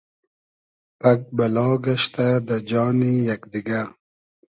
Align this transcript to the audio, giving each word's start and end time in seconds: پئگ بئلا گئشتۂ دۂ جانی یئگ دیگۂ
پئگ 0.99 1.19
بئلا 1.37 1.67
گئشتۂ 1.83 2.27
دۂ 2.47 2.57
جانی 2.69 3.13
یئگ 3.27 3.43
دیگۂ 3.51 3.81